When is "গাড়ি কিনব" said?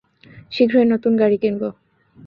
1.17-1.61